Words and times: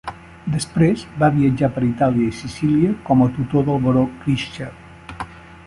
Després 0.53 1.03
va 1.23 1.29
viatjar 1.35 1.69
per 1.75 1.83
Itàlia 1.89 2.31
i 2.31 2.39
Sicília 2.39 2.95
com 3.11 3.23
a 3.27 3.29
tutor 3.37 3.69
del 3.69 3.81
baró 3.85 4.07
Krischer. 4.25 4.71